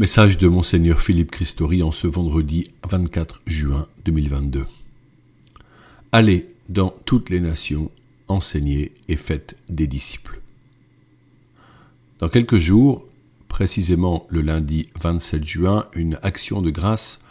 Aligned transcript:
Message 0.00 0.38
de 0.38 0.48
Monseigneur 0.48 1.02
Philippe 1.02 1.30
Christori 1.30 1.82
en 1.82 1.92
ce 1.92 2.06
vendredi 2.06 2.70
24 2.88 3.42
juin 3.44 3.86
2022. 4.06 4.64
Allez 6.10 6.48
dans 6.70 6.94
toutes 7.04 7.28
les 7.28 7.38
nations, 7.38 7.90
enseignez 8.26 8.92
et 9.08 9.16
faites 9.16 9.58
des 9.68 9.86
disciples. 9.86 10.40
Dans 12.18 12.30
quelques 12.30 12.56
jours, 12.56 13.04
précisément 13.48 14.26
le 14.30 14.40
lundi 14.40 14.88
27 15.02 15.44
juin, 15.44 15.84
une 15.94 16.18
action 16.22 16.62
de 16.62 16.70
grâce 16.70 17.22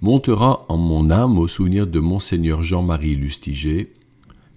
montera 0.00 0.66
en 0.68 0.76
mon 0.76 1.10
âme 1.10 1.40
au 1.40 1.48
souvenir 1.48 1.88
de 1.88 1.98
Monseigneur 1.98 2.62
Jean-Marie 2.62 3.16
Lustiger, 3.16 3.92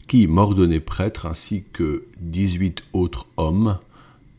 qui 0.05 0.27
m'ordonnait 0.27 0.79
prêtre 0.79 1.25
ainsi 1.25 1.63
que 1.73 2.05
18 2.20 2.84
autres 2.93 3.25
hommes 3.38 3.79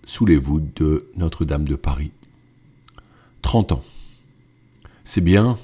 sous 0.05 0.27
les 0.27 0.39
voûtes 0.39 0.81
de 0.81 1.09
Notre-Dame 1.17 1.65
de 1.65 1.75
Paris. 1.75 2.13
30 3.45 3.73
ans. 3.73 3.83
C'est 5.05 5.21
bien, 5.21 5.59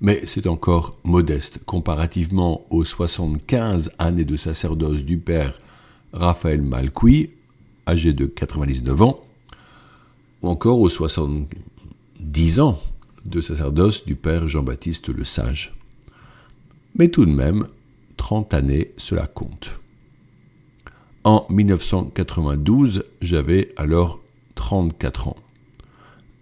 mais 0.00 0.26
c'est 0.26 0.48
encore 0.48 0.98
modeste 1.04 1.60
comparativement 1.64 2.66
aux 2.68 2.84
75 2.84 3.92
années 3.98 4.24
de 4.24 4.36
sacerdoce 4.36 5.02
du 5.02 5.16
père 5.16 5.60
Raphaël 6.12 6.62
Malqui, 6.62 7.30
âgé 7.86 8.12
de 8.12 8.26
99 8.26 9.02
ans, 9.02 9.20
ou 10.42 10.48
encore 10.48 10.80
aux 10.80 10.88
70 10.88 12.60
ans 12.60 12.78
de 13.24 13.40
sacerdoce 13.40 14.04
du 14.04 14.16
père 14.16 14.48
Jean-Baptiste 14.48 15.08
le 15.08 15.24
Sage. 15.24 15.74
Mais 16.96 17.08
tout 17.08 17.24
de 17.24 17.30
même, 17.30 17.68
30 18.16 18.52
années, 18.52 18.90
cela 18.96 19.28
compte. 19.28 19.70
En 21.22 21.46
1992, 21.50 23.04
j'avais 23.22 23.72
alors 23.76 24.20
34 24.56 25.28
ans 25.28 25.36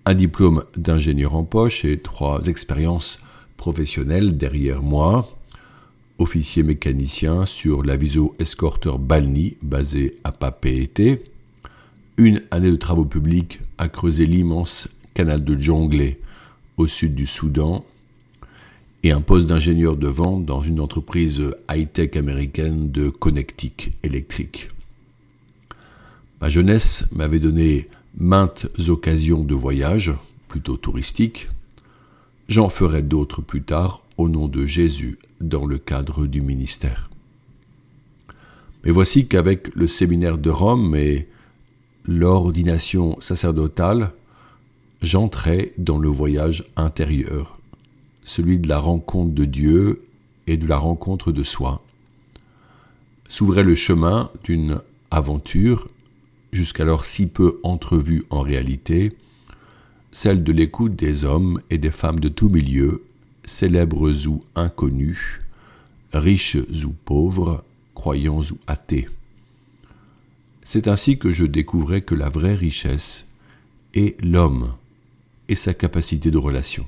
un 0.07 0.15
diplôme 0.15 0.65
d'ingénieur 0.77 1.35
en 1.35 1.45
poche 1.45 1.85
et 1.85 1.99
trois 1.99 2.47
expériences 2.47 3.21
professionnelles 3.57 4.37
derrière 4.37 4.83
moi. 4.83 5.29
Officier 6.19 6.63
mécanicien 6.63 7.47
sur 7.47 7.83
l'aviso 7.83 8.35
escorteur 8.39 8.99
Balni, 8.99 9.57
basé 9.63 10.19
à 10.23 10.31
Papeete. 10.31 11.21
Une 12.17 12.43
année 12.51 12.71
de 12.71 12.77
travaux 12.77 13.05
publics 13.05 13.61
à 13.79 13.89
creuser 13.89 14.27
l'immense 14.27 14.89
canal 15.15 15.43
de 15.43 15.59
Djonglé 15.59 16.21
au 16.77 16.87
sud 16.87 17.15
du 17.15 17.27
Soudan. 17.27 17.85
Et 19.03 19.11
un 19.11 19.21
poste 19.21 19.47
d'ingénieur 19.47 19.97
de 19.97 20.09
vente 20.09 20.47
dans 20.47 20.63
une 20.63 20.81
entreprise 20.81 21.43
high-tech 21.71 22.17
américaine 22.17 22.91
de 22.91 23.09
connectique 23.09 23.93
électrique. 24.03 24.69
Ma 26.41 26.49
jeunesse 26.49 27.07
m'avait 27.13 27.39
donné 27.39 27.89
maintes 28.17 28.67
occasions 28.89 29.43
de 29.43 29.55
voyage, 29.55 30.13
plutôt 30.49 30.77
touristiques. 30.77 31.49
J'en 32.49 32.69
ferai 32.69 33.03
d'autres 33.03 33.43
plus 33.43 33.63
tard 33.63 34.03
au 34.17 34.29
nom 34.29 34.49
de 34.49 34.67
Jésus 34.67 35.19
dans 35.41 35.67
le 35.67 35.79
cadre 35.79 36.27
du 36.27 36.41
ministère. 36.41 37.11
Mais 38.85 38.91
voici 38.91 39.27
qu'avec 39.27 39.75
le 39.75 39.87
séminaire 39.87 40.39
de 40.39 40.51
Rome 40.51 40.95
et 40.95 41.27
l'ordination 42.07 43.19
sacerdotale, 43.21 44.13
j'entrais 45.03 45.73
dans 45.79 45.99
le 45.99 46.09
voyage 46.09 46.65
intérieur, 46.77 47.59
celui 48.25 48.59
de 48.59 48.69
la 48.69 48.79
rencontre 48.79 49.35
de 49.35 49.45
Dieu 49.45 50.05
et 50.47 50.57
de 50.57 50.67
la 50.67 50.77
rencontre 50.77 51.33
de 51.33 51.43
soi. 51.43 51.83
S'ouvrait 53.29 53.65
le 53.65 53.75
chemin 53.75 54.31
d'une 54.45 54.81
aventure 55.11 55.89
jusqu'alors 56.55 57.05
si 57.05 57.27
peu 57.27 57.59
entrevue 57.63 58.25
en 58.31 58.41
réalité, 58.41 59.13
celle 60.13 60.45
de 60.45 60.53
l'écoute 60.53 60.95
des 60.95 61.25
hommes 61.25 61.61
et 61.71 61.79
des 61.79 61.91
femmes 61.91 62.21
de 62.21 62.29
tout 62.29 62.49
milieu, 62.49 63.03
célèbres 63.45 64.27
ou 64.29 64.43
inconnus, 64.55 65.41
riches 66.13 66.57
ou 66.85 66.95
pauvres, 67.05 67.65
croyants 67.95 68.41
ou 68.41 68.59
athées. 68.67 69.09
C'est 70.63 70.89
ainsi 70.89 71.19
que 71.19 71.31
je 71.31 71.45
découvrais 71.45 72.03
que 72.03 72.15
la 72.15 72.29
vraie 72.29 72.55
richesse 72.55 73.27
est 73.93 74.21
l'homme 74.23 74.75
et 75.49 75.57
sa 75.57 75.75
capacité 75.75 76.31
de 76.31 76.39
relation. 76.39 76.87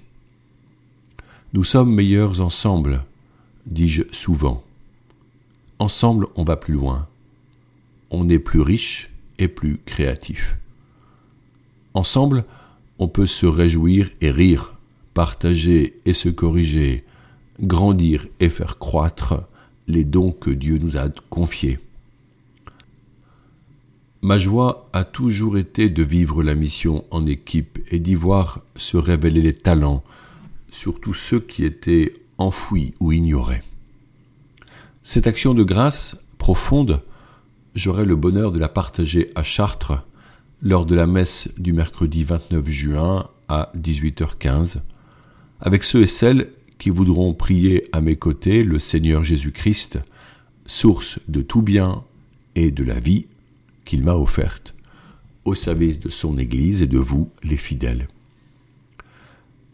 Nous 1.52 1.64
sommes 1.64 1.92
meilleurs 1.92 2.40
ensemble, 2.40 3.04
dis-je 3.66 4.04
souvent. 4.12 4.62
Ensemble, 5.78 6.28
on 6.36 6.44
va 6.44 6.56
plus 6.56 6.74
loin. 6.74 7.08
On 8.10 8.28
est 8.28 8.38
plus 8.38 8.60
riche 8.60 9.10
et 9.38 9.48
plus 9.48 9.78
créatif. 9.84 10.56
Ensemble, 11.94 12.44
on 12.98 13.08
peut 13.08 13.26
se 13.26 13.46
réjouir 13.46 14.10
et 14.20 14.30
rire, 14.30 14.74
partager 15.14 16.00
et 16.04 16.12
se 16.12 16.28
corriger, 16.28 17.04
grandir 17.60 18.26
et 18.40 18.50
faire 18.50 18.78
croître 18.78 19.42
les 19.88 20.04
dons 20.04 20.32
que 20.32 20.50
Dieu 20.50 20.78
nous 20.78 20.98
a 20.98 21.08
confiés. 21.30 21.78
Ma 24.22 24.38
joie 24.38 24.88
a 24.92 25.04
toujours 25.04 25.56
été 25.56 25.88
de 25.88 26.02
vivre 26.02 26.42
la 26.42 26.54
mission 26.54 27.04
en 27.10 27.26
équipe 27.26 27.78
et 27.90 27.98
d'y 27.98 28.14
voir 28.14 28.62
se 28.74 28.96
révéler 28.96 29.40
les 29.40 29.54
talents, 29.54 30.02
surtout 30.70 31.14
ceux 31.14 31.40
qui 31.40 31.64
étaient 31.64 32.12
enfouis 32.38 32.94
ou 32.98 33.12
ignorés. 33.12 33.62
Cette 35.02 35.26
action 35.28 35.54
de 35.54 35.62
grâce 35.62 36.24
profonde 36.38 37.02
j'aurai 37.76 38.06
le 38.06 38.16
bonheur 38.16 38.50
de 38.50 38.58
la 38.58 38.70
partager 38.70 39.30
à 39.34 39.42
Chartres 39.42 40.02
lors 40.62 40.86
de 40.86 40.94
la 40.94 41.06
messe 41.06 41.50
du 41.58 41.74
mercredi 41.74 42.24
29 42.24 42.68
juin 42.68 43.28
à 43.48 43.70
18h15, 43.76 44.80
avec 45.60 45.84
ceux 45.84 46.02
et 46.02 46.06
celles 46.06 46.50
qui 46.78 46.90
voudront 46.90 47.34
prier 47.34 47.88
à 47.92 48.00
mes 48.00 48.16
côtés 48.16 48.64
le 48.64 48.78
Seigneur 48.78 49.22
Jésus-Christ, 49.22 50.00
source 50.64 51.20
de 51.28 51.42
tout 51.42 51.62
bien 51.62 52.02
et 52.54 52.70
de 52.70 52.82
la 52.82 52.98
vie 52.98 53.26
qu'il 53.84 54.02
m'a 54.02 54.14
offerte, 54.14 54.74
au 55.44 55.54
service 55.54 56.00
de 56.00 56.08
son 56.08 56.38
Église 56.38 56.80
et 56.80 56.86
de 56.86 56.98
vous, 56.98 57.30
les 57.42 57.58
fidèles. 57.58 58.08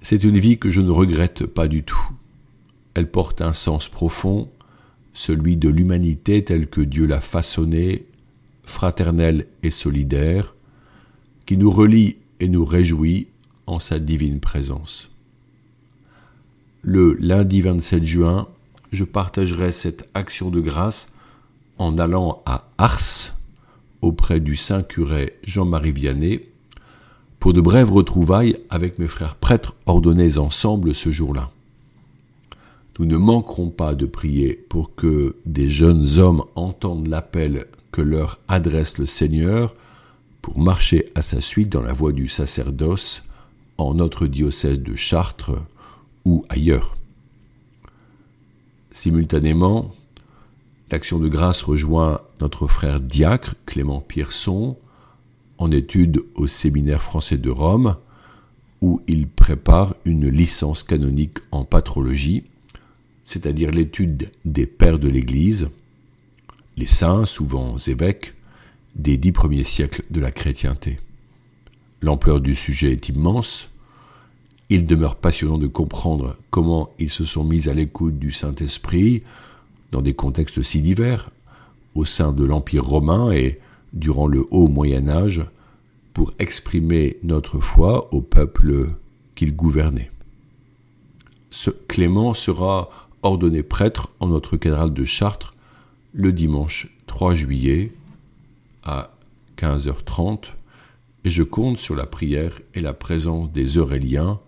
C'est 0.00 0.24
une 0.24 0.38
vie 0.38 0.58
que 0.58 0.70
je 0.70 0.80
ne 0.80 0.90
regrette 0.90 1.46
pas 1.46 1.68
du 1.68 1.84
tout. 1.84 2.10
Elle 2.94 3.08
porte 3.08 3.40
un 3.40 3.52
sens 3.52 3.88
profond 3.88 4.50
celui 5.12 5.56
de 5.56 5.68
l'humanité 5.68 6.44
telle 6.44 6.66
que 6.66 6.80
Dieu 6.80 7.06
l'a 7.06 7.20
façonnée, 7.20 8.06
fraternelle 8.64 9.46
et 9.62 9.70
solidaire, 9.70 10.54
qui 11.46 11.56
nous 11.56 11.70
relie 11.70 12.16
et 12.40 12.48
nous 12.48 12.64
réjouit 12.64 13.28
en 13.66 13.78
sa 13.78 13.98
divine 13.98 14.40
présence. 14.40 15.10
Le 16.82 17.14
lundi 17.14 17.60
27 17.60 18.04
juin, 18.04 18.48
je 18.90 19.04
partagerai 19.04 19.72
cette 19.72 20.08
action 20.14 20.50
de 20.50 20.60
grâce 20.60 21.12
en 21.78 21.98
allant 21.98 22.42
à 22.44 22.68
Ars, 22.78 23.36
auprès 24.00 24.40
du 24.40 24.56
saint 24.56 24.82
curé 24.82 25.38
Jean-Marie 25.44 25.92
Vianney, 25.92 26.40
pour 27.38 27.52
de 27.52 27.60
brèves 27.60 27.90
retrouvailles 27.90 28.56
avec 28.70 28.98
mes 28.98 29.08
frères 29.08 29.36
prêtres 29.36 29.74
ordonnés 29.86 30.38
ensemble 30.38 30.94
ce 30.94 31.10
jour-là. 31.10 31.50
Nous 32.98 33.06
ne 33.06 33.16
manquerons 33.16 33.70
pas 33.70 33.94
de 33.94 34.06
prier 34.06 34.54
pour 34.68 34.94
que 34.94 35.36
des 35.46 35.68
jeunes 35.68 36.18
hommes 36.18 36.44
entendent 36.54 37.08
l'appel 37.08 37.66
que 37.90 38.02
leur 38.02 38.38
adresse 38.48 38.98
le 38.98 39.06
Seigneur 39.06 39.74
pour 40.42 40.58
marcher 40.58 41.10
à 41.14 41.22
sa 41.22 41.40
suite 41.40 41.70
dans 41.70 41.82
la 41.82 41.92
voie 41.92 42.12
du 42.12 42.28
sacerdoce 42.28 43.22
en 43.78 43.94
notre 43.94 44.26
diocèse 44.26 44.80
de 44.80 44.94
Chartres 44.94 45.52
ou 46.24 46.44
ailleurs. 46.48 46.96
Simultanément, 48.90 49.94
l'action 50.90 51.18
de 51.18 51.28
grâce 51.28 51.62
rejoint 51.62 52.20
notre 52.40 52.66
frère 52.66 53.00
diacre 53.00 53.54
Clément 53.64 54.00
Pierson 54.00 54.76
en 55.56 55.70
études 55.70 56.22
au 56.34 56.46
séminaire 56.46 57.02
français 57.02 57.38
de 57.38 57.50
Rome 57.50 57.96
où 58.82 59.00
il 59.06 59.28
prépare 59.28 59.94
une 60.04 60.28
licence 60.28 60.82
canonique 60.82 61.38
en 61.52 61.64
patrologie 61.64 62.44
c'est-à-dire 63.24 63.70
l'étude 63.70 64.30
des 64.44 64.66
pères 64.66 64.98
de 64.98 65.08
l'Église, 65.08 65.68
les 66.76 66.86
saints, 66.86 67.24
souvent 67.24 67.76
évêques, 67.78 68.34
des 68.94 69.16
dix 69.16 69.32
premiers 69.32 69.64
siècles 69.64 70.04
de 70.10 70.20
la 70.20 70.30
chrétienté. 70.30 71.00
L'ampleur 72.00 72.40
du 72.40 72.54
sujet 72.54 72.92
est 72.92 73.08
immense. 73.08 73.70
Il 74.68 74.86
demeure 74.86 75.16
passionnant 75.16 75.58
de 75.58 75.66
comprendre 75.66 76.36
comment 76.50 76.90
ils 76.98 77.10
se 77.10 77.24
sont 77.24 77.44
mis 77.44 77.68
à 77.68 77.74
l'écoute 77.74 78.18
du 78.18 78.32
Saint-Esprit 78.32 79.22
dans 79.92 80.02
des 80.02 80.14
contextes 80.14 80.62
si 80.62 80.80
divers, 80.80 81.30
au 81.94 82.04
sein 82.04 82.32
de 82.32 82.44
l'Empire 82.44 82.84
romain 82.84 83.30
et 83.32 83.60
durant 83.92 84.26
le 84.26 84.46
haut 84.50 84.68
Moyen 84.68 85.08
Âge, 85.08 85.42
pour 86.14 86.32
exprimer 86.38 87.18
notre 87.22 87.60
foi 87.60 88.12
au 88.12 88.20
peuple 88.20 88.90
qu'il 89.34 89.54
gouvernait. 89.54 90.10
Ce 91.50 91.70
Clément 91.70 92.32
sera 92.32 92.88
ordonné 93.22 93.62
prêtre 93.62 94.10
en 94.20 94.26
notre 94.28 94.56
cathédrale 94.56 94.92
de 94.92 95.04
Chartres 95.04 95.54
le 96.12 96.32
dimanche 96.32 96.88
3 97.06 97.34
juillet 97.34 97.92
à 98.82 99.10
15h30 99.56 100.44
et 101.24 101.30
je 101.30 101.42
compte 101.42 101.78
sur 101.78 101.94
la 101.94 102.06
prière 102.06 102.60
et 102.74 102.80
la 102.80 102.92
présence 102.92 103.52
des 103.52 103.64
Euréliens 103.76 104.40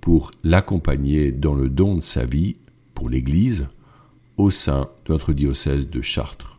pour 0.00 0.32
l'accompagner 0.42 1.32
dans 1.32 1.54
le 1.54 1.68
don 1.68 1.96
de 1.96 2.00
sa 2.00 2.24
vie 2.24 2.56
pour 2.94 3.08
l'Église 3.08 3.68
au 4.36 4.50
sein 4.50 4.88
de 5.06 5.12
notre 5.12 5.32
diocèse 5.32 5.88
de 5.88 6.02
Chartres. 6.02 6.58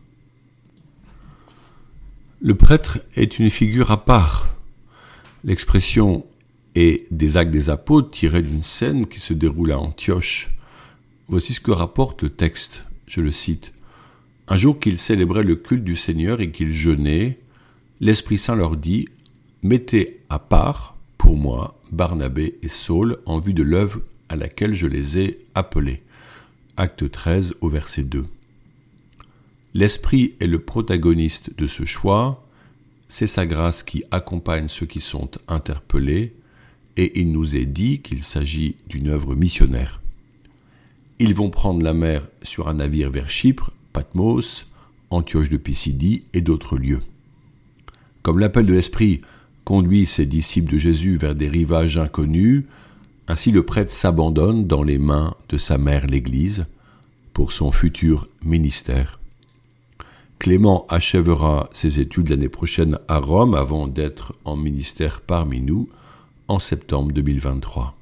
Le 2.40 2.54
prêtre 2.54 3.00
est 3.16 3.38
une 3.38 3.50
figure 3.50 3.90
à 3.90 4.04
part. 4.04 4.54
L'expression 5.44 6.24
est 6.74 7.06
des 7.12 7.36
actes 7.36 7.50
des 7.50 7.68
apôtres 7.68 8.10
tirée 8.10 8.42
d'une 8.42 8.62
scène 8.62 9.06
qui 9.06 9.20
se 9.20 9.34
déroule 9.34 9.72
à 9.72 9.78
Antioche. 9.78 10.50
Voici 11.30 11.54
ce 11.54 11.60
que 11.60 11.70
rapporte 11.70 12.24
le 12.24 12.30
texte, 12.30 12.86
je 13.06 13.20
le 13.20 13.30
cite. 13.30 13.72
Un 14.48 14.56
jour 14.56 14.80
qu'ils 14.80 14.98
célébraient 14.98 15.44
le 15.44 15.54
culte 15.54 15.84
du 15.84 15.94
Seigneur 15.94 16.40
et 16.40 16.50
qu'ils 16.50 16.72
jeûnaient, 16.72 17.38
l'Esprit 18.00 18.36
Saint 18.36 18.56
leur 18.56 18.76
dit 18.76 19.06
Mettez 19.62 20.22
à 20.28 20.40
part, 20.40 20.96
pour 21.18 21.36
moi, 21.36 21.78
Barnabé 21.92 22.58
et 22.64 22.68
Saul 22.68 23.18
en 23.26 23.38
vue 23.38 23.54
de 23.54 23.62
l'œuvre 23.62 24.00
à 24.28 24.34
laquelle 24.34 24.74
je 24.74 24.88
les 24.88 25.20
ai 25.20 25.38
appelés. 25.54 26.02
Acte 26.76 27.08
13 27.08 27.54
au 27.60 27.68
verset 27.68 28.02
2. 28.02 28.26
L'Esprit 29.74 30.34
est 30.40 30.48
le 30.48 30.58
protagoniste 30.58 31.56
de 31.56 31.68
ce 31.68 31.84
choix, 31.84 32.44
c'est 33.06 33.28
sa 33.28 33.46
grâce 33.46 33.84
qui 33.84 34.02
accompagne 34.10 34.66
ceux 34.66 34.86
qui 34.86 35.00
sont 35.00 35.30
interpellés, 35.46 36.34
et 36.96 37.20
il 37.20 37.30
nous 37.30 37.54
est 37.54 37.66
dit 37.66 38.00
qu'il 38.00 38.24
s'agit 38.24 38.74
d'une 38.88 39.10
œuvre 39.10 39.36
missionnaire. 39.36 40.00
Ils 41.22 41.34
vont 41.34 41.50
prendre 41.50 41.84
la 41.84 41.92
mer 41.92 42.26
sur 42.42 42.68
un 42.68 42.74
navire 42.74 43.10
vers 43.10 43.28
Chypre, 43.28 43.72
Patmos, 43.92 44.66
Antioche 45.10 45.50
de 45.50 45.58
Pisidie 45.58 46.22
et 46.32 46.40
d'autres 46.40 46.78
lieux. 46.78 47.02
Comme 48.22 48.38
l'appel 48.38 48.64
de 48.64 48.72
l'Esprit 48.72 49.20
conduit 49.66 50.06
ses 50.06 50.24
disciples 50.24 50.72
de 50.72 50.78
Jésus 50.78 51.18
vers 51.18 51.34
des 51.34 51.50
rivages 51.50 51.98
inconnus, 51.98 52.64
ainsi 53.28 53.50
le 53.50 53.66
prêtre 53.66 53.90
s'abandonne 53.90 54.66
dans 54.66 54.82
les 54.82 54.98
mains 54.98 55.34
de 55.50 55.58
sa 55.58 55.76
mère 55.76 56.06
l'Église 56.06 56.64
pour 57.34 57.52
son 57.52 57.70
futur 57.70 58.26
ministère. 58.42 59.20
Clément 60.38 60.86
achèvera 60.88 61.68
ses 61.74 62.00
études 62.00 62.30
l'année 62.30 62.48
prochaine 62.48 62.98
à 63.08 63.18
Rome 63.18 63.54
avant 63.54 63.88
d'être 63.88 64.34
en 64.46 64.56
ministère 64.56 65.20
parmi 65.20 65.60
nous 65.60 65.86
en 66.48 66.58
septembre 66.58 67.12
2023. 67.12 67.94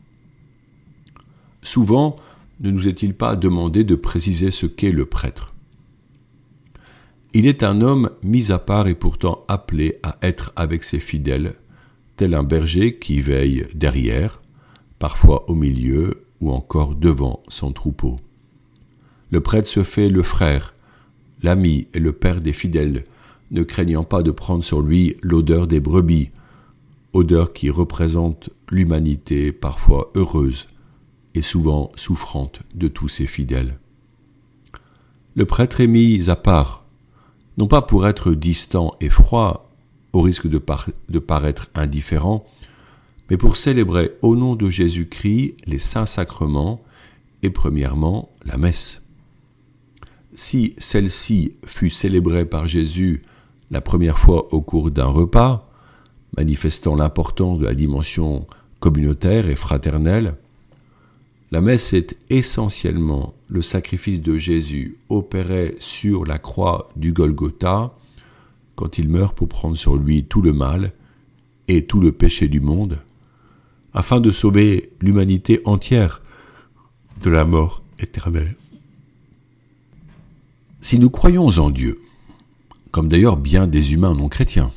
Souvent, 1.63 2.15
ne 2.61 2.71
nous 2.71 2.89
est-il 2.89 3.15
pas 3.15 3.37
demandé 3.37 3.85
de 3.85 3.95
préciser 3.95 4.51
ce 4.51 4.67
qu'est 4.67 4.91
le 4.91 5.07
prêtre? 5.07 5.55
Il 7.35 7.47
est 7.47 7.63
un 7.63 7.81
homme 7.81 8.11
mis 8.23 8.51
à 8.53 8.59
part 8.59 8.89
et 8.89 8.95
pourtant 8.95 9.45
appelé 9.49 9.99
à 10.03 10.17
être 10.23 10.53
avec 10.57 10.83
ses 10.83 10.99
fidèles, 10.99 11.55
tel 12.17 12.35
un 12.35 12.43
berger 12.43 12.99
qui 12.99 13.21
veille 13.21 13.67
derrière, 13.75 14.43
parfois 14.99 15.49
au 15.51 15.55
milieu 15.55 16.25
ou 16.41 16.51
encore 16.51 16.95
devant 16.95 17.43
son 17.49 17.73
troupeau. 17.73 18.19
Le 19.31 19.41
prêtre 19.41 19.69
se 19.69 19.83
fait 19.83 20.09
le 20.09 20.23
frère, 20.23 20.75
l'ami 21.43 21.87
et 21.95 22.01
le 22.01 22.13
père 22.13 22.41
des 22.41 22.53
fidèles, 22.53 23.05
ne 23.51 23.63
craignant 23.63 24.05
pas 24.05 24.23
de 24.23 24.31
prendre 24.31 24.65
sur 24.65 24.81
lui 24.81 25.17
l'odeur 25.23 25.67
des 25.67 25.81
brebis, 25.81 26.31
odeur 27.13 27.53
qui 27.53 27.71
représente 27.71 28.51
l'humanité 28.71 29.53
parfois 29.53 30.11
heureuse 30.15 30.67
et 31.35 31.43
souvent 31.43 31.93
souffrante 31.95 32.63
de 32.75 32.89
tous 32.89 33.09
ses 33.09 33.27
fidèles. 33.27 33.79
Le 35.35 35.45
prêtre 35.45 35.81
est 35.81 35.87
mis 35.87 36.31
à 36.31 36.37
part, 36.37 36.85
non 37.59 37.67
pas 37.67 37.83
pour 37.83 38.07
être 38.07 38.33
distant 38.33 38.95
et 39.01 39.09
froid, 39.09 39.71
au 40.13 40.21
risque 40.21 40.49
de, 40.49 40.59
paraître 41.19 41.69
indifférent, 41.75 42.47
mais 43.31 43.37
pour 43.37 43.57
célébrer 43.57 44.13
au 44.23 44.37
nom 44.37 44.57
de 44.57 44.71
Jésus-Christ 44.71 45.57
les 45.67 45.79
saints 45.79 46.07
sacrements 46.07 46.83
et 47.43 47.51
premièrement 47.51 48.31
la 48.45 48.57
messe. 48.57 49.05
Si 50.35 50.75
celle-ci 50.79 51.53
fut 51.65 51.91
célébrée 51.91 52.45
par 52.45 52.69
Jésus 52.69 53.23
la 53.71 53.81
première 53.81 54.19
fois 54.19 54.53
au 54.55 54.63
cours 54.63 54.91
d'un 54.91 55.07
repas, 55.07 55.71
manifestant 56.37 56.97
l'importance 56.97 57.59
de 57.59 57.67
la 57.67 57.75
dimension 57.75 58.47
communautaire 58.81 59.49
et 59.49 59.57
fraternelle, 59.57 60.37
la 61.51 61.61
messe 61.61 61.93
est 61.93 62.17
essentiellement 62.29 63.35
le 63.49 63.63
sacrifice 63.63 64.21
de 64.21 64.37
Jésus 64.37 64.99
opéré 65.09 65.77
sur 65.79 66.25
la 66.25 66.39
croix 66.39 66.91
du 66.97 67.13
Golgotha 67.13 67.95
quand 68.77 68.99
il 68.99 69.09
meurt 69.09 69.37
pour 69.37 69.49
prendre 69.49 69.77
sur 69.77 69.97
lui 69.97 70.25
tout 70.25 70.43
le 70.43 70.53
mal 70.53 70.93
et 71.67 71.85
tout 71.85 72.01
le 72.01 72.13
péché 72.13 72.49
du 72.49 72.61
monde, 72.61 72.99
afin 73.93 74.21
de 74.21 74.31
sauver 74.31 74.93
l'humanité 75.01 75.61
entière 75.65 76.23
de 77.23 77.31
la 77.31 77.45
mort 77.45 77.83
éternelle. 77.99 78.57
Si 80.81 80.99
nous 80.99 81.11
croyons 81.11 81.49
en 81.49 81.71
Dieu, 81.71 82.01
comme 82.93 83.09
d'ailleurs 83.09 83.37
bien 83.37 83.67
des 83.67 83.93
humains 83.93 84.15
non 84.15 84.29
chrétiens, 84.29 84.71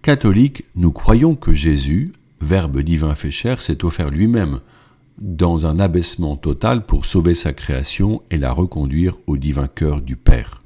catholiques, 0.00 0.64
nous 0.74 0.92
croyons 0.92 1.34
que 1.34 1.52
Jésus, 1.52 2.12
Verbe 2.40 2.80
divin 2.80 3.14
fait 3.14 3.30
chair, 3.30 3.62
s'est 3.62 3.84
offert 3.84 4.10
lui-même 4.10 4.60
dans 5.18 5.66
un 5.66 5.78
abaissement 5.78 6.36
total 6.36 6.86
pour 6.86 7.06
sauver 7.06 7.34
sa 7.34 7.52
création 7.52 8.22
et 8.30 8.36
la 8.36 8.52
reconduire 8.52 9.16
au 9.26 9.36
divin 9.36 9.68
cœur 9.68 10.00
du 10.00 10.16
Père. 10.16 10.62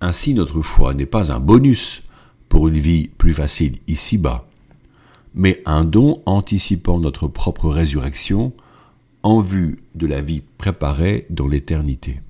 Ainsi 0.00 0.34
notre 0.34 0.62
foi 0.62 0.94
n'est 0.94 1.06
pas 1.06 1.32
un 1.32 1.40
bonus 1.40 2.02
pour 2.48 2.68
une 2.68 2.78
vie 2.78 3.08
plus 3.08 3.32
facile 3.32 3.78
ici-bas, 3.88 4.46
mais 5.34 5.62
un 5.64 5.84
don 5.84 6.20
anticipant 6.26 6.98
notre 7.00 7.28
propre 7.28 7.70
résurrection 7.70 8.52
en 9.22 9.40
vue 9.40 9.78
de 9.94 10.06
la 10.06 10.20
vie 10.20 10.42
préparée 10.58 11.26
dans 11.30 11.46
l'éternité. 11.46 12.20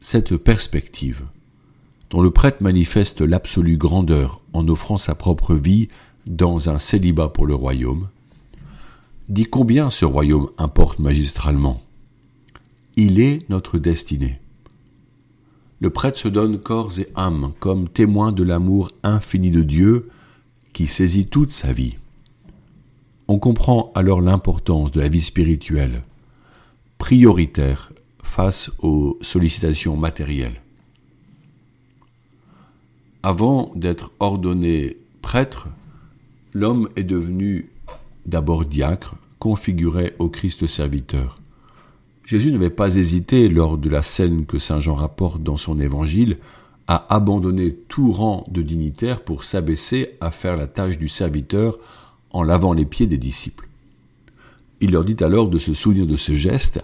Cette 0.00 0.36
perspective, 0.36 1.22
dont 2.10 2.20
le 2.20 2.30
prêtre 2.30 2.62
manifeste 2.62 3.20
l'absolue 3.20 3.76
grandeur 3.76 4.40
en 4.52 4.66
offrant 4.68 4.98
sa 4.98 5.14
propre 5.14 5.54
vie 5.54 5.88
dans 6.26 6.68
un 6.68 6.78
célibat 6.78 7.28
pour 7.28 7.46
le 7.46 7.54
royaume, 7.54 8.08
dit 9.28 9.44
combien 9.44 9.90
ce 9.90 10.04
royaume 10.04 10.50
importe 10.58 10.98
magistralement. 10.98 11.82
Il 12.96 13.20
est 13.20 13.48
notre 13.50 13.78
destinée. 13.78 14.40
Le 15.80 15.90
prêtre 15.90 16.18
se 16.18 16.28
donne 16.28 16.58
corps 16.58 16.98
et 16.98 17.08
âme 17.14 17.52
comme 17.60 17.88
témoin 17.88 18.32
de 18.32 18.42
l'amour 18.42 18.90
infini 19.02 19.50
de 19.50 19.62
Dieu 19.62 20.10
qui 20.72 20.86
saisit 20.86 21.26
toute 21.26 21.52
sa 21.52 21.72
vie. 21.72 21.96
On 23.28 23.38
comprend 23.38 23.92
alors 23.94 24.20
l'importance 24.20 24.90
de 24.90 25.00
la 25.00 25.08
vie 25.08 25.20
spirituelle, 25.20 26.02
prioritaire 26.96 27.92
face 28.22 28.70
aux 28.78 29.18
sollicitations 29.20 29.96
matérielles. 29.96 30.60
Avant 33.22 33.70
d'être 33.74 34.10
ordonné 34.20 34.96
prêtre, 35.22 35.68
l'homme 36.54 36.88
est 36.96 37.04
devenu 37.04 37.70
d'abord 38.26 38.64
diacre, 38.64 39.16
configuré 39.38 40.14
au 40.18 40.28
Christ 40.28 40.66
serviteur. 40.66 41.38
Jésus 42.24 42.52
n'avait 42.52 42.70
pas 42.70 42.96
hésité, 42.96 43.48
lors 43.48 43.78
de 43.78 43.88
la 43.88 44.02
scène 44.02 44.44
que 44.44 44.58
Saint 44.58 44.80
Jean 44.80 44.94
rapporte 44.94 45.42
dans 45.42 45.56
son 45.56 45.80
évangile, 45.80 46.36
à 46.86 47.14
abandonner 47.14 47.74
tout 47.88 48.12
rang 48.12 48.44
de 48.50 48.62
dignitaire 48.62 49.20
pour 49.20 49.44
s'abaisser 49.44 50.16
à 50.20 50.30
faire 50.30 50.56
la 50.56 50.66
tâche 50.66 50.98
du 50.98 51.08
serviteur 51.08 51.78
en 52.30 52.42
lavant 52.42 52.72
les 52.72 52.86
pieds 52.86 53.06
des 53.06 53.18
disciples. 53.18 53.68
Il 54.80 54.92
leur 54.92 55.04
dit 55.04 55.22
alors 55.22 55.48
de 55.48 55.58
se 55.58 55.74
souvenir 55.74 56.06
de 56.06 56.16
ce 56.16 56.34
geste 56.34 56.82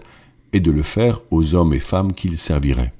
et 0.53 0.59
de 0.59 0.71
le 0.71 0.83
faire 0.83 1.21
aux 1.31 1.55
hommes 1.55 1.73
et 1.73 1.79
femmes 1.79 2.13
qu'il 2.13 2.37
servirait. 2.37 2.93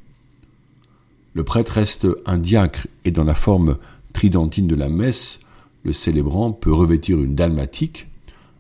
Le 1.34 1.44
prêtre 1.44 1.74
reste 1.74 2.08
un 2.26 2.38
diacre 2.38 2.88
et 3.04 3.12
dans 3.12 3.24
la 3.24 3.36
forme 3.36 3.78
tridentine 4.14 4.68
de 4.68 4.76
la 4.76 4.90
messe, 4.90 5.40
le 5.84 5.94
célébrant 5.94 6.52
peut 6.52 6.74
revêtir 6.74 7.20
une 7.22 7.36
dalmatique, 7.36 8.08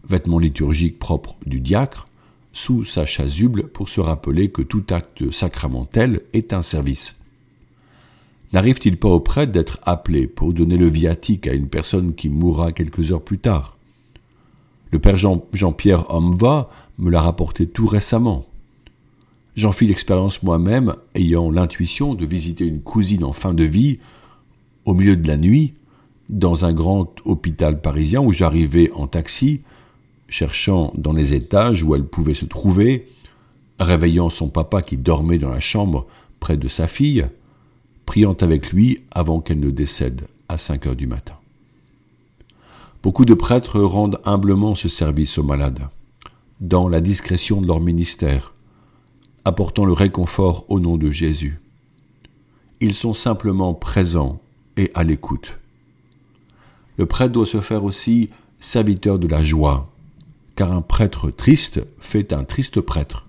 vêtement 0.07 0.39
liturgique 0.39 1.00
propre 1.00 1.35
du 1.45 1.59
diacre, 1.59 2.07
sous 2.53 2.85
sa 2.85 3.05
chasuble 3.05 3.67
pour 3.67 3.89
se 3.89 4.00
rappeler 4.00 4.50
que 4.50 4.62
tout 4.62 4.83
acte 4.89 5.31
sacramentel 5.31 6.21
est 6.33 6.53
un 6.53 6.62
service. 6.62 7.17
N'arrive-t-il 8.53 8.97
pas 8.97 9.09
au 9.09 9.19
prêtre 9.19 9.51
d'être 9.51 9.79
appelé 9.83 10.27
pour 10.27 10.53
donner 10.53 10.77
le 10.77 10.88
viatique 10.88 11.47
à 11.47 11.53
une 11.53 11.67
personne 11.67 12.15
qui 12.15 12.29
mourra 12.29 12.71
quelques 12.71 13.12
heures 13.12 13.21
plus 13.21 13.39
tard? 13.39 13.77
Le 14.91 15.00
père 15.00 15.17
Jean-Pierre 15.17 16.09
Homme 16.09 16.38
me 16.97 17.12
l'a 17.12 17.21
rapporté 17.21 17.67
tout 17.67 17.88
récemment. 17.88 18.45
J'en 19.57 19.74
fis 19.74 19.88
l'expérience 19.88 20.43
moi-même, 20.43 20.95
ayant 21.15 21.51
l'intuition 21.51 22.13
de 22.13 22.25
visiter 22.25 22.65
une 22.65 22.81
cousine 22.81 23.25
en 23.25 23.33
fin 23.33 23.53
de 23.53 23.63
vie, 23.65 24.00
au 24.85 24.93
milieu 24.93 25.17
de 25.17 25.27
la 25.27 25.35
nuit, 25.35 25.74
dans 26.29 26.63
un 26.63 26.71
grand 26.71 27.13
hôpital 27.25 27.81
parisien 27.81 28.21
où 28.21 28.31
j'arrivais 28.31 28.91
en 28.91 29.07
taxi, 29.07 29.62
cherchant 30.27 30.91
dans 30.96 31.13
les 31.13 31.34
étages 31.34 31.84
où 31.84 31.96
elle 31.96 32.05
pouvait 32.05 32.34
se 32.34 32.46
trouver, 32.46 33.08
réveillant 33.79 34.29
son 34.29 34.50
papa 34.50 34.82
qui 34.82 34.98
dormait 34.98 35.38
dans 35.38 35.51
la 35.51 35.60
chambre 35.60 36.08
près 36.39 36.58
de 36.58 36.67
sa 36.67 36.88
fille, 36.88 37.25
priant 38.05 38.38
avec 38.41 38.72
lui 38.72 39.03
avant 39.12 39.41
qu'elle 39.41 39.60
ne 39.60 39.72
décède 39.72 40.27
à 40.50 40.58
cinq 40.58 40.86
heures 40.86 40.96
du 40.96 41.08
matin. 41.08 41.36
Beaucoup 43.03 43.25
de 43.25 43.34
prêtres 43.34 43.79
rendent 43.82 44.20
humblement 44.25 44.74
ce 44.75 44.89
service 44.89 45.38
aux 45.38 45.44
malades, 45.44 45.88
dans 46.60 46.88
la 46.88 47.01
discrétion 47.01 47.62
de 47.62 47.67
leur 47.67 47.79
ministère, 47.79 48.53
apportant 49.44 49.86
le 49.86 49.94
réconfort 49.94 50.65
au 50.70 50.79
nom 50.79 50.98
de 50.98 51.12
Jésus. 51.12 51.60
Ils 52.79 52.96
sont 52.96 53.13
simplement 53.13 53.74
présents 53.74 54.41
et 54.77 54.91
à 54.96 55.03
l'écoute. 55.03 55.58
Le 56.98 57.05
prêtre 57.05 57.34
doit 57.34 57.46
se 57.46 57.62
faire 57.62 57.84
aussi 57.84 58.29
serviteur 58.60 59.20
de 59.20 59.27
la 59.27 59.44
joie, 59.44 59.91
car 60.55 60.71
un 60.71 60.81
prêtre 60.81 61.31
triste 61.31 61.81
fait 62.00 62.33
un 62.33 62.43
triste 62.43 62.81
prêtre. 62.81 63.27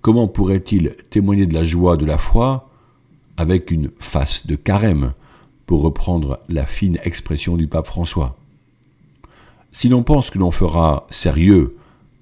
Comment 0.00 0.28
pourrait-il 0.28 0.94
témoigner 1.10 1.46
de 1.46 1.54
la 1.54 1.64
joie 1.64 1.96
de 1.96 2.06
la 2.06 2.18
foi 2.18 2.70
avec 3.36 3.70
une 3.70 3.90
face 3.98 4.46
de 4.46 4.54
carême, 4.54 5.12
pour 5.66 5.82
reprendre 5.82 6.38
la 6.48 6.64
fine 6.64 6.98
expression 7.04 7.56
du 7.56 7.66
pape 7.66 7.88
François? 7.88 8.36
Si 9.72 9.88
l'on 9.88 10.04
pense 10.04 10.30
que 10.30 10.38
l'on 10.38 10.52
fera 10.52 11.06
sérieux 11.10 11.76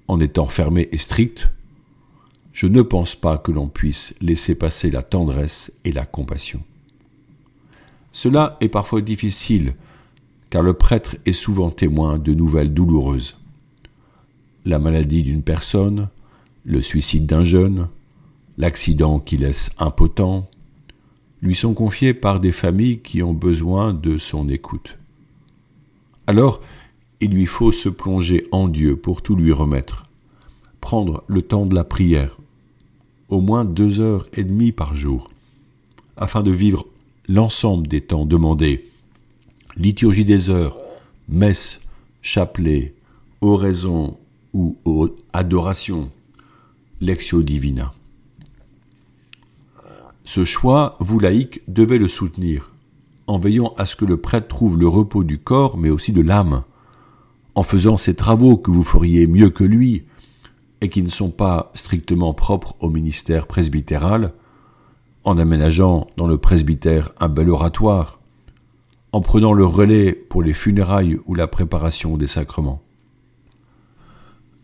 en 0.07 0.19
étant 0.19 0.47
fermé 0.47 0.89
et 0.91 0.97
strict, 0.97 1.49
je 2.53 2.67
ne 2.67 2.81
pense 2.81 3.15
pas 3.15 3.37
que 3.37 3.51
l'on 3.51 3.67
puisse 3.67 4.15
laisser 4.19 4.55
passer 4.55 4.89
la 4.89 5.03
tendresse 5.03 5.71
et 5.83 5.91
la 5.91 6.05
compassion. 6.05 6.63
Cela 8.11 8.57
est 8.61 8.69
parfois 8.69 9.01
difficile, 9.01 9.75
car 10.49 10.63
le 10.63 10.73
prêtre 10.73 11.17
est 11.25 11.33
souvent 11.33 11.69
témoin 11.69 12.17
de 12.17 12.33
nouvelles 12.33 12.73
douloureuses. 12.73 13.35
La 14.65 14.79
maladie 14.79 15.21
d'une 15.21 15.43
personne, 15.43 16.09
le 16.63 16.81
suicide 16.81 17.27
d'un 17.27 17.43
jeune, 17.43 17.87
l'accident 18.57 19.19
qui 19.19 19.37
laisse 19.37 19.69
impotent, 19.77 20.49
lui 21.43 21.53
sont 21.53 21.75
confiés 21.75 22.15
par 22.15 22.39
des 22.39 22.51
familles 22.51 22.99
qui 22.99 23.21
ont 23.21 23.33
besoin 23.33 23.93
de 23.93 24.17
son 24.17 24.49
écoute. 24.49 24.97
Alors, 26.25 26.61
il 27.21 27.31
lui 27.31 27.45
faut 27.45 27.71
se 27.71 27.89
plonger 27.89 28.47
en 28.51 28.67
Dieu 28.67 28.95
pour 28.95 29.21
tout 29.21 29.35
lui 29.35 29.51
remettre, 29.51 30.07
prendre 30.81 31.23
le 31.27 31.43
temps 31.43 31.67
de 31.67 31.75
la 31.75 31.83
prière, 31.83 32.37
au 33.29 33.41
moins 33.41 33.65
deux 33.65 33.99
heures 33.99 34.27
et 34.33 34.43
demie 34.43 34.71
par 34.71 34.95
jour, 34.95 35.29
afin 36.17 36.41
de 36.41 36.51
vivre 36.51 36.87
l'ensemble 37.27 37.85
des 37.85 38.01
temps 38.01 38.25
demandés, 38.25 38.89
liturgie 39.75 40.25
des 40.25 40.49
heures, 40.49 40.79
messe, 41.29 41.81
chapelet, 42.23 42.95
oraison 43.41 44.17
ou 44.55 44.77
adoration, 45.33 46.09
lectio 47.01 47.43
divina. 47.43 47.93
Ce 50.23 50.45
choix, 50.45 50.95
vous 50.99 51.19
laïcs, 51.19 51.61
devez 51.67 51.99
le 51.99 52.07
soutenir, 52.07 52.71
en 53.27 53.37
veillant 53.37 53.73
à 53.77 53.85
ce 53.85 53.97
que 53.97 54.05
le 54.05 54.17
prêtre 54.17 54.47
trouve 54.47 54.79
le 54.79 54.87
repos 54.87 55.25
du 55.25 55.39
corps, 55.39 55.77
mais 55.77 55.89
aussi 55.89 56.13
de 56.13 56.21
l'âme, 56.21 56.63
en 57.53 57.63
faisant 57.63 57.97
ces 57.97 58.15
travaux 58.15 58.55
que 58.55 58.71
vous 58.71 58.85
feriez 58.85 59.27
mieux 59.27 59.49
que 59.49 59.65
lui, 59.65 60.05
et 60.79 60.87
qui 60.87 61.03
ne 61.03 61.09
sont 61.09 61.31
pas 61.31 61.71
strictement 61.75 62.33
propres 62.33 62.75
au 62.79 62.89
ministère 62.89 63.47
presbytéral, 63.47 64.33
en 65.25 65.37
aménageant 65.37 66.07
dans 66.15 66.27
le 66.27 66.37
presbytère 66.37 67.11
un 67.19 67.27
bel 67.27 67.49
oratoire, 67.49 68.19
en 69.11 69.19
prenant 69.19 69.51
le 69.51 69.65
relais 69.65 70.13
pour 70.13 70.43
les 70.43 70.53
funérailles 70.53 71.19
ou 71.25 71.35
la 71.35 71.47
préparation 71.47 72.15
des 72.15 72.27
sacrements. 72.27 72.84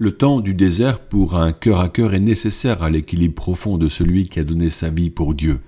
Le 0.01 0.13
temps 0.13 0.39
du 0.39 0.55
désert 0.55 0.97
pour 0.97 1.35
un 1.35 1.51
cœur 1.51 1.79
à 1.79 1.87
cœur 1.87 2.15
est 2.15 2.19
nécessaire 2.19 2.81
à 2.81 2.89
l'équilibre 2.89 3.35
profond 3.35 3.77
de 3.77 3.87
celui 3.87 4.27
qui 4.27 4.39
a 4.39 4.43
donné 4.43 4.71
sa 4.71 4.89
vie 4.89 5.11
pour 5.11 5.35
Dieu. 5.35 5.59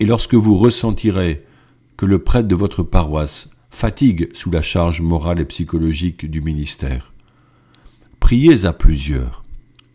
Et 0.00 0.06
lorsque 0.06 0.32
vous 0.32 0.56
ressentirez 0.56 1.44
que 1.98 2.06
le 2.06 2.20
prêtre 2.20 2.48
de 2.48 2.54
votre 2.54 2.82
paroisse 2.82 3.50
fatigue 3.68 4.30
sous 4.34 4.50
la 4.50 4.62
charge 4.62 5.02
morale 5.02 5.38
et 5.40 5.44
psychologique 5.44 6.24
du 6.24 6.40
ministère, 6.40 7.12
Priez 8.20 8.64
à 8.64 8.72
plusieurs 8.72 9.44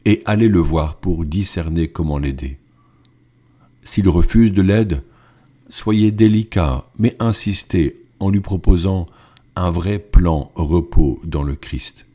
et 0.06 0.22
allez 0.26 0.48
le 0.48 0.60
voir 0.60 0.98
pour 0.98 1.26
discerner 1.26 1.88
comment 1.88 2.20
l'aider. 2.20 2.60
S'il 3.82 4.08
refuse 4.08 4.52
de 4.52 4.62
l'aide, 4.62 5.02
soyez 5.68 6.12
délicat, 6.12 6.86
mais 7.00 7.16
insistez 7.20 8.04
en 8.20 8.30
lui 8.30 8.42
proposant 8.42 9.08
un 9.56 9.72
vrai 9.72 9.98
plan 9.98 10.52
repos 10.54 11.20
dans 11.24 11.42
le 11.42 11.56
Christ. 11.56 12.06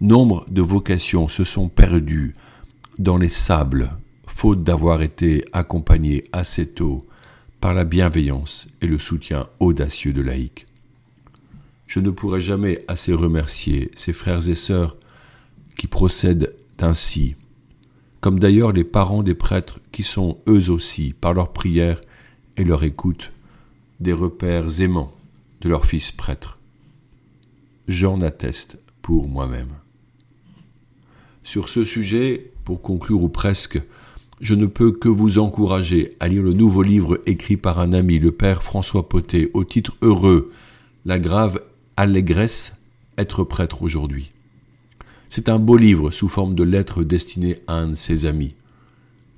Nombre 0.00 0.46
de 0.48 0.62
vocations 0.62 1.28
se 1.28 1.44
sont 1.44 1.68
perdues 1.68 2.34
dans 2.98 3.18
les 3.18 3.28
sables, 3.28 3.90
faute 4.26 4.64
d'avoir 4.64 5.02
été 5.02 5.44
accompagnées 5.52 6.24
assez 6.32 6.70
tôt 6.70 7.06
par 7.60 7.74
la 7.74 7.84
bienveillance 7.84 8.66
et 8.80 8.86
le 8.86 8.98
soutien 8.98 9.46
audacieux 9.60 10.14
de 10.14 10.22
laïcs. 10.22 10.66
Je 11.86 12.00
ne 12.00 12.08
pourrai 12.08 12.40
jamais 12.40 12.82
assez 12.88 13.12
remercier 13.12 13.90
ces 13.94 14.14
frères 14.14 14.48
et 14.48 14.54
sœurs 14.54 14.96
qui 15.76 15.86
procèdent 15.86 16.54
ainsi, 16.78 17.36
comme 18.22 18.40
d'ailleurs 18.40 18.72
les 18.72 18.84
parents 18.84 19.22
des 19.22 19.34
prêtres 19.34 19.80
qui 19.92 20.02
sont 20.02 20.38
eux 20.48 20.70
aussi, 20.70 21.12
par 21.12 21.34
leur 21.34 21.52
prière 21.52 22.00
et 22.56 22.64
leur 22.64 22.84
écoute, 22.84 23.32
des 24.00 24.14
repères 24.14 24.80
aimants 24.80 25.12
de 25.60 25.68
leurs 25.68 25.84
fils 25.84 26.10
prêtres. 26.10 26.58
J'en 27.86 28.22
atteste 28.22 28.80
pour 29.02 29.28
moi-même. 29.28 29.74
Sur 31.50 31.68
ce 31.68 31.84
sujet, 31.84 32.52
pour 32.64 32.80
conclure 32.80 33.24
ou 33.24 33.28
presque, 33.28 33.82
je 34.40 34.54
ne 34.54 34.66
peux 34.66 34.92
que 34.92 35.08
vous 35.08 35.40
encourager 35.40 36.16
à 36.20 36.28
lire 36.28 36.44
le 36.44 36.52
nouveau 36.52 36.84
livre 36.84 37.20
écrit 37.26 37.56
par 37.56 37.80
un 37.80 37.92
ami, 37.92 38.20
le 38.20 38.30
père 38.30 38.62
François 38.62 39.08
Potet, 39.08 39.50
au 39.52 39.64
titre 39.64 39.96
heureux, 40.00 40.52
La 41.04 41.18
grave 41.18 41.60
Allégresse, 41.96 42.80
être 43.18 43.42
prêtre 43.42 43.82
aujourd'hui. 43.82 44.30
C'est 45.28 45.48
un 45.48 45.58
beau 45.58 45.76
livre 45.76 46.12
sous 46.12 46.28
forme 46.28 46.54
de 46.54 46.62
lettres 46.62 47.02
destinées 47.02 47.56
à 47.66 47.78
un 47.78 47.88
de 47.88 47.94
ses 47.96 48.26
amis. 48.26 48.54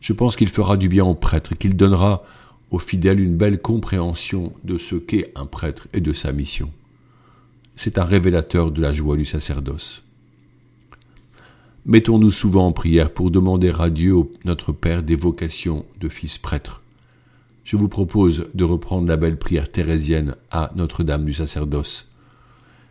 Je 0.02 0.12
pense 0.12 0.37
qu'il 0.37 0.50
fera 0.50 0.76
du 0.76 0.90
bien 0.90 1.07
aux 1.07 1.14
prêtres, 1.14 1.54
qu'il 1.54 1.76
donnera 1.76 2.25
aux 2.71 2.78
fidèles 2.78 3.21
une 3.21 3.38
belle 3.38 3.59
compréhension 3.59 4.52
de 4.64 4.76
ce 4.76 4.97
qu'est 4.97 5.33
un 5.35 5.47
prêtre 5.47 5.88
et 5.95 6.02
de 6.02 6.12
sa 6.12 6.33
mission. 6.33 6.71
C'est 7.75 7.97
un 7.97 8.04
révélateur 8.04 8.71
de 8.71 8.83
la 8.83 8.92
joie 8.92 9.16
du 9.16 9.25
sacerdoce. 9.25 10.01
Mettons-nous 11.84 12.30
souvent 12.30 12.68
en 12.68 12.72
prière 12.72 13.10
pour 13.10 13.32
demander 13.32 13.72
à 13.76 13.90
Dieu, 13.90 14.14
notre 14.44 14.70
Père, 14.70 15.02
des 15.02 15.16
vocations 15.16 15.84
de 15.98 16.08
fils 16.08 16.38
prêtre. 16.38 16.80
Je 17.64 17.76
vous 17.76 17.88
propose 17.88 18.46
de 18.54 18.62
reprendre 18.62 19.08
la 19.08 19.16
belle 19.16 19.36
prière 19.36 19.70
thérésienne 19.70 20.36
à 20.52 20.70
Notre-Dame 20.76 21.24
du 21.24 21.34
sacerdoce. 21.34 22.08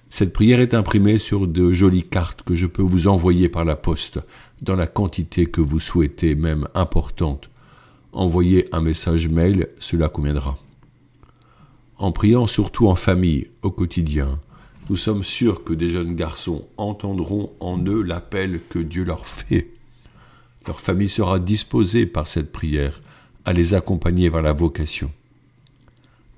Cette 0.09 0.33
prière 0.33 0.59
est 0.59 0.73
imprimée 0.73 1.19
sur 1.19 1.47
de 1.47 1.71
jolies 1.71 2.03
cartes 2.03 2.41
que 2.41 2.53
je 2.53 2.65
peux 2.65 2.81
vous 2.81 3.07
envoyer 3.07 3.47
par 3.47 3.63
la 3.63 3.77
poste, 3.77 4.19
dans 4.61 4.75
la 4.75 4.87
quantité 4.87 5.45
que 5.45 5.61
vous 5.61 5.79
souhaitez, 5.79 6.35
même 6.35 6.67
importante. 6.75 7.49
Envoyez 8.11 8.67
un 8.73 8.81
message 8.81 9.29
mail, 9.29 9.69
cela 9.79 10.09
conviendra. 10.09 10.57
En 11.97 12.11
priant 12.11 12.45
surtout 12.45 12.89
en 12.89 12.95
famille, 12.95 13.47
au 13.61 13.71
quotidien, 13.71 14.37
nous 14.91 14.97
sommes 14.97 15.23
sûrs 15.23 15.63
que 15.63 15.71
des 15.71 15.87
jeunes 15.87 16.17
garçons 16.17 16.67
entendront 16.75 17.53
en 17.61 17.81
eux 17.85 18.01
l'appel 18.01 18.59
que 18.67 18.77
Dieu 18.77 19.05
leur 19.05 19.25
fait. 19.25 19.69
Leur 20.67 20.81
famille 20.81 21.07
sera 21.07 21.39
disposée 21.39 22.05
par 22.05 22.27
cette 22.27 22.51
prière 22.51 23.01
à 23.45 23.53
les 23.53 23.73
accompagner 23.73 24.27
vers 24.27 24.41
la 24.41 24.51
vocation. 24.51 25.09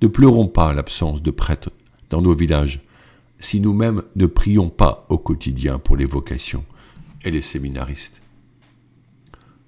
Ne 0.03 0.07
pleurons 0.07 0.47
pas 0.47 0.71
l'absence 0.71 1.23
de 1.23 1.31
prêtres 1.31 1.71
dans 2.11 2.21
nos 2.21 2.35
villages, 2.35 2.81
si 3.39 3.59
nous-mêmes 3.59 4.03
ne 4.15 4.27
prions 4.27 4.69
pas 4.69 5.07
au 5.09 5.17
quotidien 5.17 5.79
pour 5.79 5.97
les 5.97 6.05
vocations 6.05 6.63
et 7.23 7.31
les 7.31 7.41
séminaristes. 7.41 8.21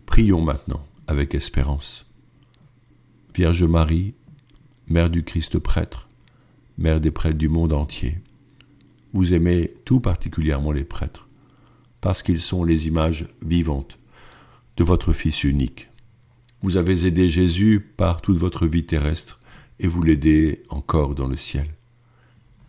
Prions 0.05 0.41
maintenant 0.41 0.85
avec 1.07 1.33
espérance. 1.33 2.05
Vierge 3.33 3.63
Marie, 3.63 4.13
Mère 4.87 5.09
du 5.09 5.23
Christ 5.23 5.57
prêtre, 5.57 6.07
Mère 6.77 7.01
des 7.01 7.09
prêtres 7.09 7.39
du 7.39 7.49
monde 7.49 7.73
entier, 7.73 8.19
vous 9.15 9.33
aimez 9.33 9.71
tout 9.85 10.01
particulièrement 10.01 10.73
les 10.73 10.83
prêtres, 10.83 11.29
parce 12.01 12.21
qu'ils 12.21 12.41
sont 12.41 12.65
les 12.65 12.87
images 12.87 13.27
vivantes 13.41 13.97
de 14.75 14.83
votre 14.83 15.13
Fils 15.13 15.45
unique. 15.45 15.87
Vous 16.61 16.75
avez 16.75 17.07
aidé 17.07 17.29
Jésus 17.29 17.79
par 17.79 18.21
toute 18.21 18.37
votre 18.37 18.67
vie 18.67 18.85
terrestre, 18.85 19.39
et 19.79 19.87
vous 19.87 20.01
l'aidez 20.03 20.63
encore 20.67 21.15
dans 21.15 21.27
le 21.27 21.37
ciel. 21.37 21.67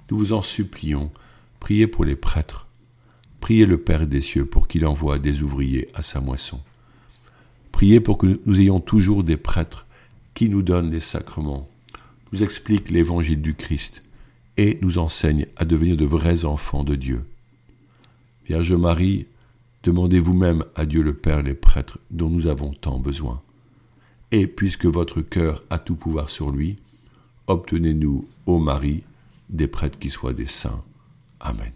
Nous 0.09 0.19
vous 0.19 0.33
en 0.33 0.41
supplions, 0.41 1.11
priez 1.59 1.89
pour 1.89 2.05
les 2.05 2.15
prêtres. 2.15 2.69
Priez 3.41 3.67
le 3.67 3.79
Père 3.79 4.07
des 4.07 4.21
cieux 4.21 4.47
pour 4.47 4.69
qu'il 4.69 4.87
envoie 4.87 5.19
des 5.19 5.43
ouvriers 5.43 5.89
à 5.95 6.03
sa 6.03 6.21
moisson. 6.21 6.61
Priez 7.73 7.99
pour 7.99 8.19
que 8.19 8.41
nous 8.47 8.61
ayons 8.61 8.79
toujours 8.79 9.25
des 9.25 9.37
prêtres 9.37 9.87
qui 10.35 10.49
nous 10.49 10.63
donnent 10.63 10.93
les 10.93 11.01
sacrements, 11.01 11.69
nous 12.33 12.45
expliquent 12.45 12.91
l'évangile 12.91 13.43
du 13.43 13.55
Christ 13.55 14.05
et 14.57 14.79
nous 14.83 14.99
enseignent 14.99 15.47
à 15.57 15.65
devenir 15.65 15.97
de 15.97 16.05
vrais 16.05 16.45
enfants 16.45 16.85
de 16.85 16.95
Dieu. 16.95 17.25
Vierge 18.47 18.73
Marie, 18.73 19.27
demandez 19.83 20.21
vous-même 20.21 20.65
à 20.75 20.87
Dieu 20.87 21.03
le 21.03 21.15
Père 21.15 21.43
les 21.43 21.55
prêtres 21.55 21.99
dont 22.11 22.31
nous 22.31 22.47
avons 22.47 22.73
tant 22.73 22.99
besoin. 22.99 23.43
Et 24.33 24.47
puisque 24.47 24.87
votre 24.87 25.21
cœur 25.21 25.65
a 25.71 25.79
tout 25.79 25.97
pouvoir 25.97 26.31
sur 26.31 26.51
lui, 26.51 26.77
obtenez-nous, 27.47 28.29
ô 28.47 28.59
Marie, 28.59 29.03
des 29.49 29.69
prêtres 29.69 29.99
qui 29.99 30.11
soient 30.11 30.33
des 30.33 30.47
saints. 30.47 30.83
Amen. 31.41 31.73